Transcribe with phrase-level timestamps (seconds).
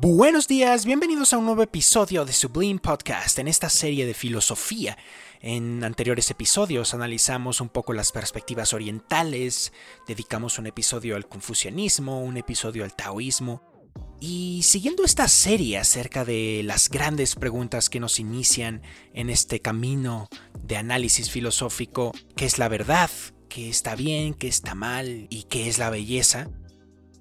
[0.00, 4.96] Buenos días, bienvenidos a un nuevo episodio de Sublime Podcast en esta serie de filosofía.
[5.40, 9.72] En anteriores episodios analizamos un poco las perspectivas orientales,
[10.08, 13.62] dedicamos un episodio al confucianismo, un episodio al taoísmo.
[14.18, 18.82] Y siguiendo esta serie acerca de las grandes preguntas que nos inician
[19.12, 20.28] en este camino
[20.58, 23.10] de análisis filosófico, ¿qué es la verdad?
[23.48, 24.32] ¿Qué está bien?
[24.32, 25.26] ¿Qué está mal?
[25.28, 26.48] ¿Y qué es la belleza?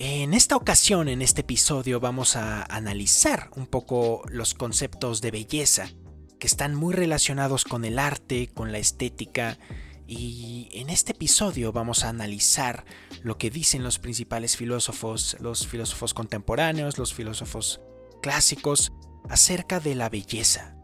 [0.04, 5.92] En esta ocasión, en este episodio, vamos a analizar un poco los conceptos de belleza
[6.40, 9.60] que están muy relacionados con el arte, con la estética,
[10.08, 12.84] y en este episodio vamos a analizar
[13.22, 17.80] lo que dicen los principales filósofos, los filósofos contemporáneos, los filósofos
[18.24, 18.94] clásicos,
[19.30, 20.76] acerca de la belleza.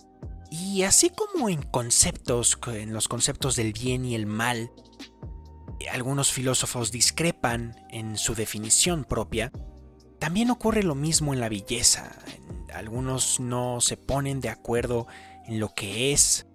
[0.51, 4.69] Y así como en conceptos, en los conceptos del bien y el mal,
[5.89, 9.51] algunos filósofos discrepan en su definición propia,
[10.19, 12.11] también ocurre lo mismo en la belleza.
[12.73, 15.07] Algunos no se ponen de acuerdo
[15.45, 16.47] en lo que es.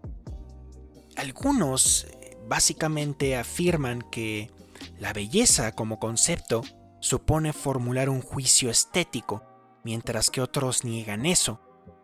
[1.17, 4.51] Algunos eh, básicamente afirman que
[4.99, 6.63] la belleza como concepto
[7.01, 9.43] supone formular un juicio estético,
[9.85, 11.61] mientras que otros niegan eso.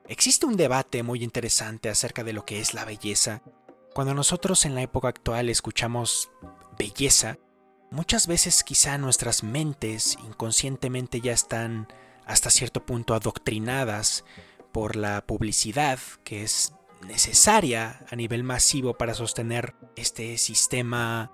[0.06, 3.42] Existe un debate muy interesante acerca de lo que es la belleza.
[3.95, 6.30] Cuando nosotros en la época actual escuchamos
[6.78, 7.38] belleza,
[7.90, 11.88] muchas veces quizá nuestras mentes inconscientemente ya están
[12.26, 14.24] hasta cierto punto adoctrinadas
[14.72, 16.74] por la publicidad que es
[17.06, 21.32] necesaria a nivel masivo para sostener este sistema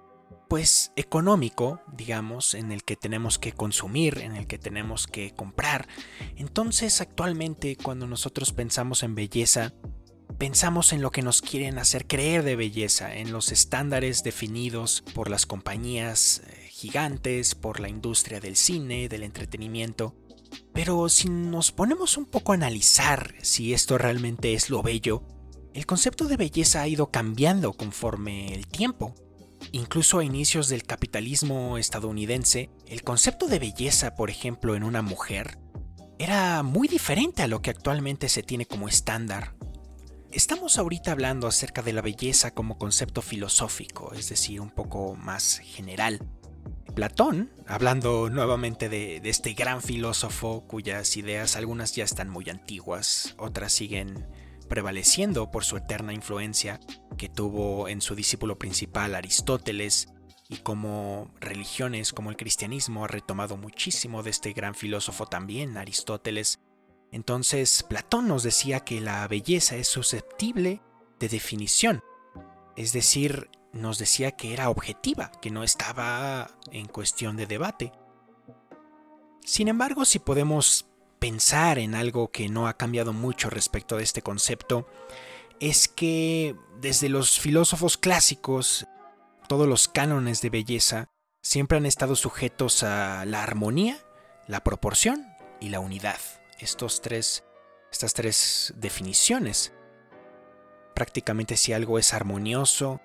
[0.48, 5.88] pues económico, digamos, en el que tenemos que consumir, en el que tenemos que comprar.
[6.36, 9.72] Entonces, actualmente cuando nosotros pensamos en belleza,
[10.38, 15.30] pensamos en lo que nos quieren hacer creer de belleza, en los estándares definidos por
[15.30, 20.14] las compañías eh, gigantes, por la industria del cine, del entretenimiento.
[20.72, 25.22] Pero si nos ponemos un poco a analizar si esto realmente es lo bello,
[25.72, 29.14] el concepto de belleza ha ido cambiando conforme el tiempo.
[29.72, 35.58] Incluso a inicios del capitalismo estadounidense, el concepto de belleza, por ejemplo, en una mujer,
[36.18, 39.54] era muy diferente a lo que actualmente se tiene como estándar
[40.34, 45.60] Estamos ahorita hablando acerca de la belleza como concepto filosófico, es decir, un poco más
[45.60, 46.26] general.
[46.92, 53.72] Platón, hablando nuevamente de, este gran filósofo cuyas ideas algunas ya están muy antiguas, otras
[53.74, 54.26] siguen
[54.68, 56.80] prevaleciendo por su eterna influencia
[57.16, 60.08] que tuvo en su discípulo principal Aristóteles
[60.48, 66.58] y como religiones como el cristianismo ha retomado muchísimo de este gran filósofo también, Aristóteles,
[67.14, 70.82] entonces Platón nos decía que la belleza es susceptible
[71.20, 72.02] de definición,
[72.76, 77.92] es decir, nos decía que era objetiva, que no estaba en cuestión de debate.
[79.44, 80.86] Sin embargo, si podemos
[81.20, 84.88] pensar en algo que no ha cambiado mucho respecto de este concepto,
[85.60, 88.88] es que desde los filósofos clásicos,
[89.46, 91.10] todos los cánones de belleza
[91.42, 94.04] siempre han estado sujetos a la armonía,
[94.48, 95.28] la proporción
[95.60, 96.18] y la unidad
[96.58, 97.44] estos tres,
[97.90, 99.72] estas tres definiciones.
[100.94, 103.00] Prácticamente si algo es armonioso,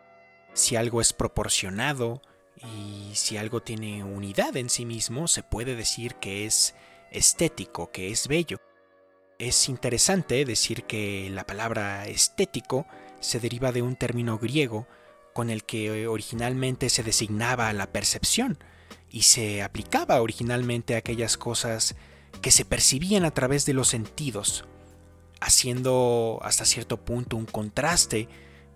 [0.54, 2.22] si algo es proporcionado
[2.58, 6.76] y si algo tiene unidad en sí mismo, se puede decir que es
[7.12, 8.60] estético, que es bello.
[9.40, 12.86] Es interesante decir que la palabra estético
[13.22, 14.88] se deriva de un término griego
[15.34, 18.58] con el que originalmente se designaba la percepción
[19.10, 21.96] y se aplicaba originalmente a aquellas cosas
[22.42, 24.66] que se percibían a través de los sentidos,
[25.42, 28.28] haciendo hasta cierto punto un contraste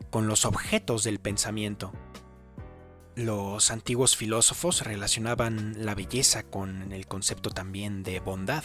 [0.10, 1.92] con los objetos del pensamiento.
[3.16, 8.64] Los antiguos filósofos relacionaban la belleza con el concepto también de bondad.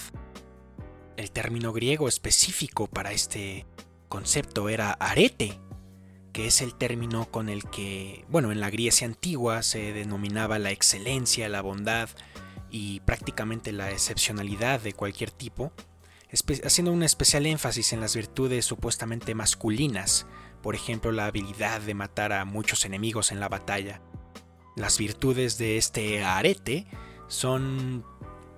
[1.16, 3.66] El término griego específico para este
[4.09, 5.60] concepto era arete,
[6.32, 10.70] que es el término con el que, bueno, en la Grecia antigua se denominaba la
[10.70, 12.09] excelencia, la bondad,
[12.71, 15.73] y prácticamente la excepcionalidad de cualquier tipo,
[16.65, 20.26] haciendo un especial énfasis en las virtudes supuestamente masculinas,
[20.62, 24.03] por ejemplo la habilidad de matar a muchos enemigos en la batalla.
[24.76, 26.87] Las virtudes de este arete
[27.26, 28.05] son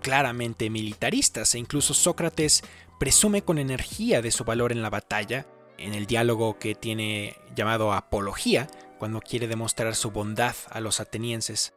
[0.02, 2.62] claramente militaristas e incluso Sócrates
[2.98, 5.46] presume con energía de su valor en la batalla,
[5.78, 8.68] en el diálogo que tiene llamado Apología,
[8.98, 11.72] cuando quiere demostrar su bondad a los atenienses.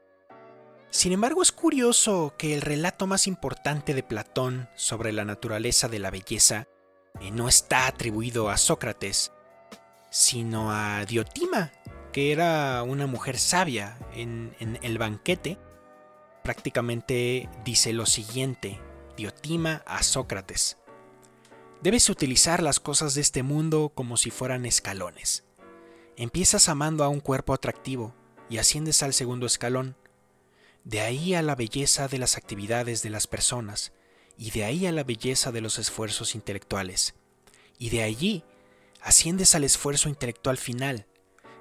[0.94, 5.98] Sin embargo, es curioso que el relato más importante de Platón sobre la naturaleza de
[5.98, 6.68] la belleza
[7.20, 9.32] eh, no está atribuido a Sócrates,
[10.12, 11.72] sino a Diotima,
[12.12, 15.58] que era una mujer sabia en, en el banquete.
[16.44, 18.80] Prácticamente dice lo siguiente,
[19.18, 20.78] Diotima a Sócrates.
[21.82, 25.44] Debes utilizar las cosas de este mundo como si fueran escalones.
[26.18, 28.14] Empiezas amando a un cuerpo atractivo
[28.48, 29.98] y asciendes al segundo escalón.
[30.84, 33.94] De ahí a la belleza de las actividades de las personas
[34.38, 37.16] y de ahí a la belleza de los esfuerzos intelectuales.
[37.78, 38.44] Y de allí
[39.02, 41.08] asciendes al esfuerzo intelectual final,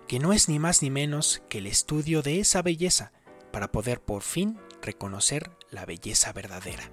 [0.08, 3.12] que no es ni más ni menos que el estudio de esa belleza
[3.52, 6.90] para poder por fin reconocer la belleza verdadera.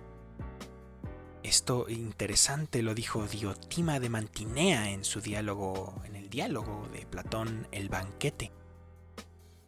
[1.42, 7.68] Esto interesante lo dijo Diotima de Mantinea en su diálogo, en el diálogo de Platón
[7.72, 8.52] El banquete.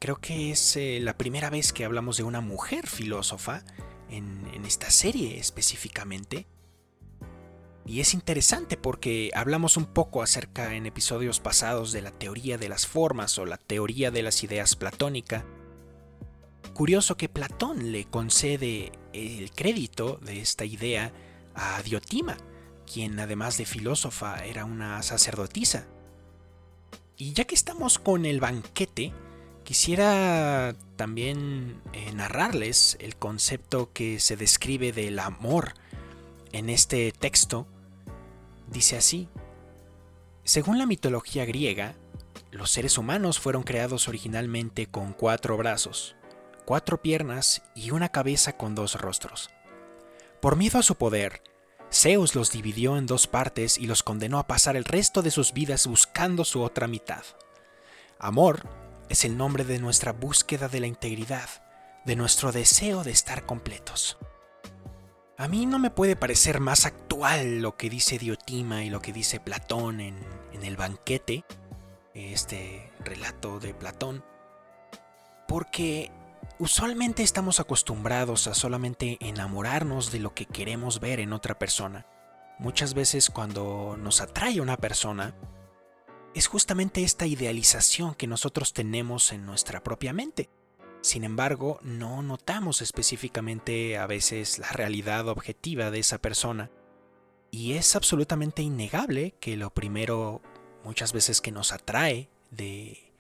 [0.02, 3.64] Creo que es eh, la primera vez que hablamos de una mujer filósofa
[4.10, 6.48] en, en esta serie específicamente.
[7.86, 12.68] Y es interesante porque hablamos un poco acerca en episodios pasados de la teoría de
[12.68, 15.46] las formas o la teoría de las ideas platónica.
[16.74, 21.14] Curioso que Platón le concede el crédito de esta idea
[21.54, 22.38] a Diotima,
[22.92, 25.86] quien además de filósofa era una sacerdotisa.
[27.18, 29.14] Y ya que estamos con el banquete,
[29.72, 35.76] quisiera también eh, narrarles el concepto que se describe del amor
[36.52, 37.66] en este texto.
[38.68, 39.30] Dice así,
[40.44, 41.96] según la mitología griega,
[42.52, 46.18] los seres humanos fueron creados originalmente con cuatro brazos,
[46.66, 49.52] cuatro piernas y una cabeza con dos rostros.
[50.42, 51.44] Por miedo a su poder,
[51.90, 55.54] Zeus los dividió en dos partes y los condenó a pasar el resto de sus
[55.54, 57.24] vidas buscando su otra mitad.
[58.20, 58.81] Amor
[59.12, 61.50] es el nombre de nuestra búsqueda de la integridad,
[62.06, 64.18] de nuestro deseo de estar completos.
[65.38, 69.14] A mí no me puede parecer más actual lo que dice Diotima y lo que
[69.14, 70.18] dice Platón en,
[70.54, 71.44] en el banquete,
[72.14, 74.24] este relato de Platón,
[75.48, 76.12] porque
[76.62, 82.06] Usualmente estamos acostumbrados a solamente enamorarnos de lo que queremos ver en otra persona.
[82.60, 85.34] Muchas veces cuando nos atrae una persona,
[86.34, 90.50] es justamente esta idealización que nosotros tenemos en nuestra propia mente.
[91.02, 96.70] Sin embargo, no notamos específicamente a veces la realidad objetiva de esa persona.
[97.50, 100.42] Y es absolutamente innegable que lo primero
[100.84, 103.12] muchas veces que nos atrae de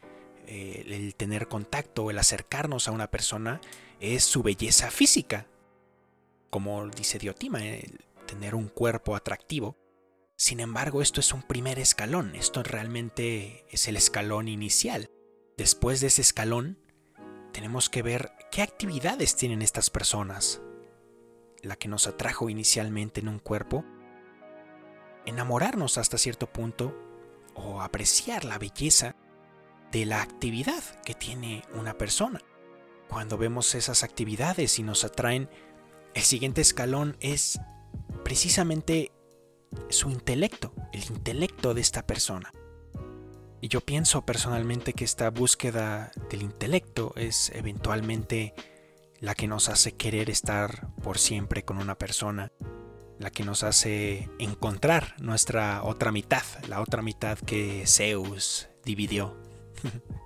[0.48, 3.60] eh, el tener contacto, el acercarnos a una persona,
[4.00, 5.48] es su belleza física.
[6.50, 7.60] Como dice Diotima,
[8.25, 9.75] tener un cuerpo atractivo.
[10.42, 15.12] Sin embargo, esto es un primer escalón, esto realmente es el escalón inicial.
[15.56, 16.80] Después de ese escalón,
[17.54, 20.60] tenemos que ver qué actividades tienen estas personas.
[21.62, 23.86] La que nos atrajo inicialmente en un cuerpo,
[25.28, 26.98] enamorarnos hasta cierto punto
[27.54, 29.16] o apreciar la belleza
[29.92, 32.42] de la actividad que tiene una persona.
[33.10, 35.52] Cuando vemos esas actividades y nos atraen,
[36.16, 37.60] el siguiente escalón es
[38.24, 39.12] precisamente
[39.90, 42.52] su intelecto, el intelecto de esta persona.
[43.62, 48.54] Y yo pienso personalmente que esta búsqueda del intelecto es eventualmente
[49.20, 52.52] la que nos hace querer estar por siempre con una persona,
[53.20, 59.38] la que nos hace encontrar nuestra otra mitad, la otra mitad que Zeus dividió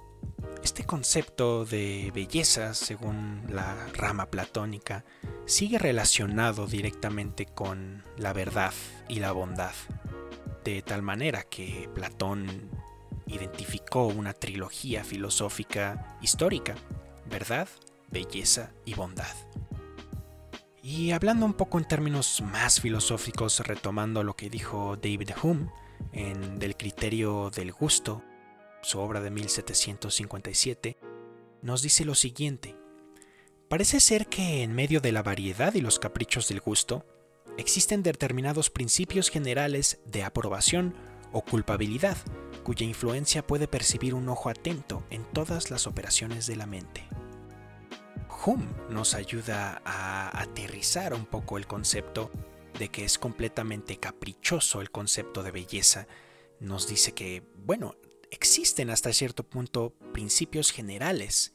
[0.64, 5.06] Este concepto de belleza, según la rama platónica,
[5.46, 8.74] sigue relacionado directamente con la verdad
[9.08, 9.74] y la bondad,
[10.64, 12.70] de tal manera que Platón
[13.28, 16.75] identificó una trilogía filosófica histórica,
[17.30, 17.68] verdad,
[18.10, 19.36] belleza y bondad.
[20.82, 25.72] Y hablando un poco en términos más filosóficos, retomando lo que dijo David Hume
[26.12, 28.24] en Del criterio del gusto,
[28.82, 30.98] su obra de 1757,
[31.64, 32.75] nos dice lo siguiente.
[33.75, 37.05] Parece ser que en medio de la variedad y los caprichos del gusto,
[37.58, 40.96] existen determinados principios generales de aprobación
[41.34, 42.15] o culpabilidad,
[42.63, 47.03] cuya influencia puede percibir un ojo atento en todas las operaciones de la mente.
[48.46, 52.32] Hume nos ayuda a aterrizar un poco el concepto
[52.79, 56.08] de que es completamente caprichoso el concepto de belleza.
[56.62, 57.98] Nos dice que, bueno,
[58.32, 61.53] existen hasta cierto punto principios generales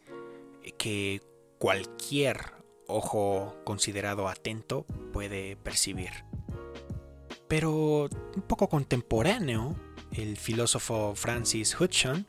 [0.77, 1.30] que
[1.61, 2.55] cualquier
[2.89, 6.11] ojo considerado atento puede percibir.
[7.49, 9.77] Pero un poco contemporáneo,
[10.11, 12.27] el filósofo Francis Hudson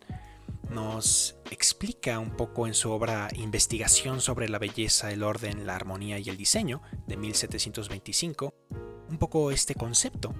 [0.70, 6.20] nos explica un poco en su obra Investigación sobre la belleza, el orden, la armonía
[6.20, 8.54] y el diseño de 1725,
[9.10, 10.36] un poco este concepto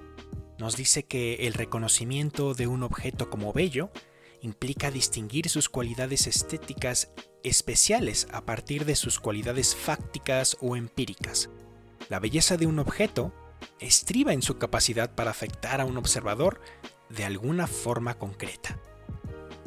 [0.58, 3.90] nos dice que el reconocimiento de un objeto como bello
[4.42, 7.10] implica distinguir sus cualidades estéticas
[7.42, 11.48] especiales a partir de sus cualidades fácticas o empíricas.
[12.08, 13.32] La belleza de un objeto
[13.78, 16.60] estriba en su capacidad para afectar a un observador
[17.08, 18.78] de alguna forma concreta.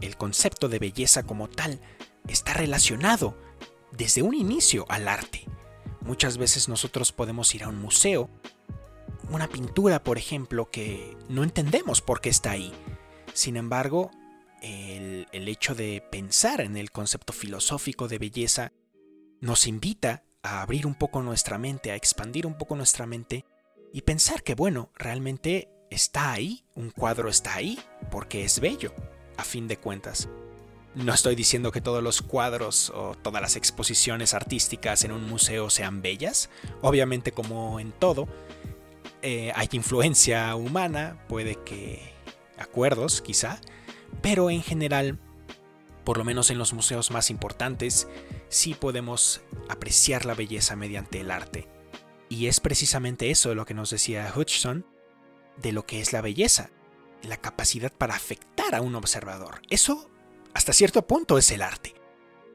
[0.02, 1.80] El concepto de belleza como tal
[2.28, 3.38] está relacionado
[3.92, 5.46] desde un inicio al arte.
[6.02, 8.30] Muchas veces nosotros podemos ir a un museo,
[9.32, 12.74] una pintura por ejemplo que no entendemos por qué está ahí.
[13.34, 14.12] Sin embargo,
[14.62, 18.72] el, hecho de pensar en el concepto filosófico de belleza
[19.42, 23.46] nos invita a abrir un poco nuestra mente, a expandir un poco nuestra mente
[23.94, 27.80] y pensar que, bueno, realmente está ahí, un cuadro está ahí,
[28.12, 28.94] porque es bello,
[29.38, 30.30] a fin de cuentas.
[30.96, 35.70] No estoy diciendo que todos los cuadros o todas las exposiciones artísticas en un museo
[35.70, 36.50] sean bellas,
[36.82, 38.28] obviamente como en todo,
[39.22, 42.14] eh, hay influencia humana, puede que
[42.58, 43.60] acuerdos quizá,
[44.22, 45.20] pero en general,
[46.04, 48.08] por lo menos en los museos más importantes,
[48.50, 51.68] sí podemos apreciar la belleza mediante el arte.
[52.30, 54.86] Y es precisamente eso lo que nos decía Hutchison,
[55.58, 56.72] de lo que es la belleza,
[57.24, 59.62] la capacidad para afectar a un observador.
[59.70, 60.10] Eso,
[60.54, 61.96] hasta cierto punto, es el arte.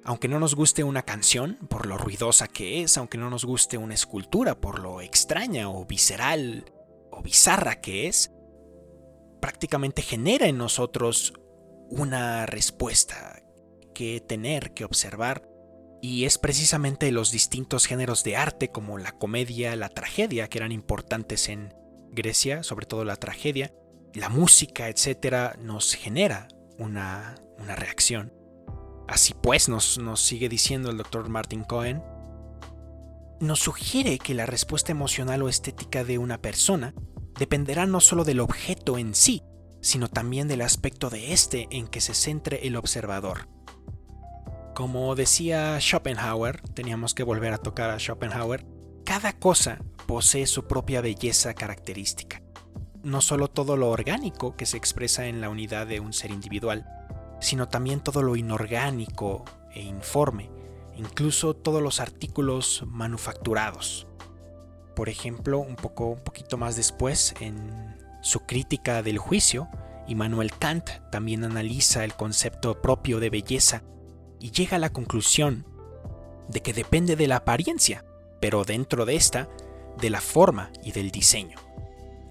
[0.04, 3.76] Aunque no nos guste una canción por lo ruidosa que es, aunque no nos guste
[3.78, 6.72] una escultura por lo extraña o visceral
[7.10, 8.32] o bizarra que es,
[9.40, 11.34] prácticamente genera en nosotros
[11.90, 13.42] una respuesta
[13.94, 15.46] que tener, que observar,
[16.00, 20.72] y es precisamente los distintos géneros de arte como la comedia, la tragedia, que eran
[20.72, 21.74] importantes en
[22.10, 23.74] Grecia, sobre todo la tragedia,
[24.14, 28.32] la música, etcétera, nos genera una, una reacción.
[29.08, 32.02] Así pues, nos, nos sigue diciendo el doctor Martin Cohen,
[33.40, 36.94] nos sugiere que la respuesta emocional o estética de una persona
[37.38, 39.42] dependerá no solo del objeto en sí,
[39.80, 43.48] sino también del aspecto de este en que se centre el observador.
[44.74, 48.64] Como decía Schopenhauer, teníamos que volver a tocar a Schopenhauer,
[49.04, 52.42] cada cosa posee su propia belleza característica.
[53.02, 56.86] No solo todo lo orgánico que se expresa en la unidad de un ser individual,
[57.40, 60.50] sino también todo lo inorgánico e informe,
[60.96, 64.06] incluso todos los artículos manufacturados.
[64.94, 69.68] Por ejemplo, un poco un poquito más después en su crítica del juicio,
[70.06, 73.82] Immanuel Kant también analiza el concepto propio de belleza
[74.40, 75.66] y llega a la conclusión
[76.48, 78.04] de que depende de la apariencia,
[78.40, 79.48] pero dentro de esta,
[80.00, 81.58] de la forma y del diseño.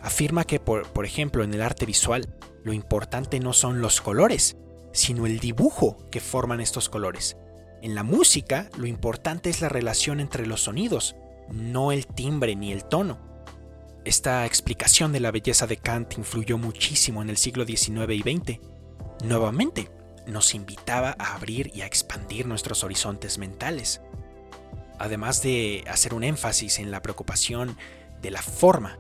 [0.02, 4.58] Afirma que, por, ejemplo, en el arte visual, lo importante no son los colores,
[4.92, 7.38] sino el dibujo que forman estos colores.
[7.82, 11.16] En la música, lo importante es la relación entre los sonidos,
[11.50, 13.29] no el timbre ni el tono.
[14.06, 18.60] Esta explicación de la belleza de Kant influyó muchísimo en el siglo XIX y XX.
[19.24, 19.92] Nuevamente,
[20.26, 24.02] nos invitaba a abrir y a expandir nuestros horizontes mentales.
[25.00, 27.78] Además de hacer un énfasis en la preocupación
[28.22, 29.00] de la forma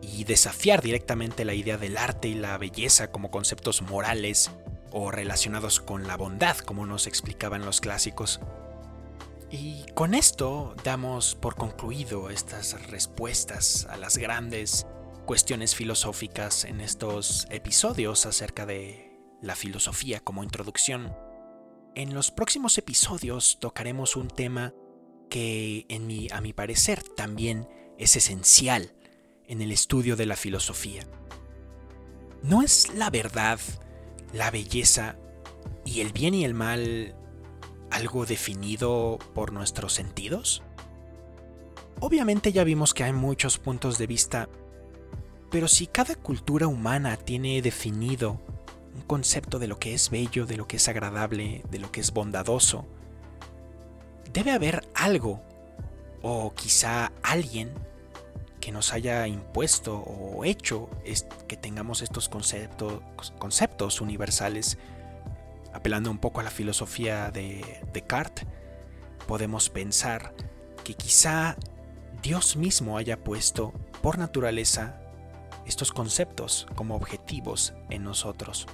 [0.00, 4.50] y desafiar directamente la idea del arte y la belleza como conceptos morales
[4.92, 8.40] o relacionados con la bondad, como nos explicaban los clásicos.
[9.50, 14.86] Y con esto damos por concluido estas respuestas a las grandes
[15.24, 21.14] cuestiones filosóficas en estos episodios acerca de la filosofía como introducción.
[21.94, 24.74] En los próximos episodios tocaremos un tema
[25.30, 25.86] que
[26.32, 28.94] a mi parecer también es esencial
[29.46, 31.04] en el estudio de la filosofía.
[32.42, 33.60] ¿No es la verdad,
[34.32, 35.16] la belleza
[35.84, 37.16] y el bien y el mal
[37.96, 40.62] algo definido por nuestros sentidos?
[42.00, 44.48] Obviamente ya vimos que hay muchos puntos de vista,
[45.50, 48.40] pero si cada cultura humana tiene definido
[48.94, 52.00] un concepto de lo que es bello, de lo que es agradable, de lo que
[52.00, 52.84] es bondadoso,
[54.32, 55.42] debe haber algo,
[56.22, 57.72] o quizá alguien,
[58.60, 60.90] que nos haya impuesto o hecho
[61.46, 64.76] que tengamos estos conceptos, universales
[65.76, 68.46] apelando un poco a la filosofía de Descartes,
[69.26, 70.34] podemos pensar
[70.84, 71.56] que quizá
[72.22, 75.00] Dios mismo haya puesto por naturaleza
[75.66, 78.66] estos conceptos como objetivos en nosotros.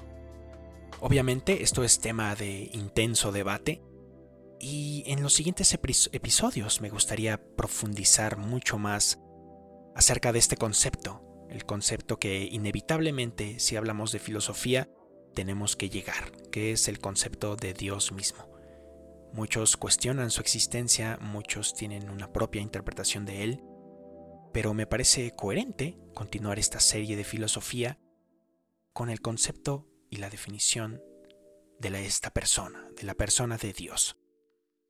[1.00, 3.82] Obviamente esto es tema de intenso debate
[4.60, 9.18] y en los siguientes episodios me gustaría profundizar mucho más
[9.96, 14.88] acerca de este concepto, el concepto que inevitablemente si hablamos de filosofía
[15.32, 18.48] tenemos que llegar, que es el concepto de Dios mismo.
[19.32, 23.62] Muchos cuestionan su existencia, muchos tienen una propia interpretación de él,
[24.52, 27.98] pero me parece coherente continuar esta serie de filosofía
[28.92, 31.00] con el concepto y la definición
[31.78, 34.16] de esta persona, de la persona de Dios.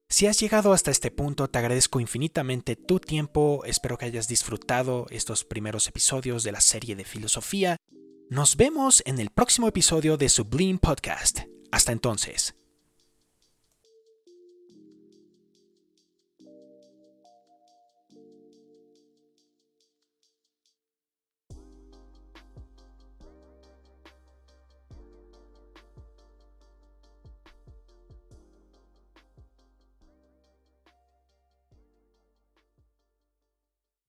[0.09, 5.07] Si has llegado hasta este punto, te agradezco infinitamente tu tiempo, espero que hayas disfrutado
[5.09, 7.79] estos primeros episodios de la serie de filosofía
[8.33, 11.41] nos vemos en el próximo episodio de Sublime Podcast.
[11.71, 12.55] Hasta entonces.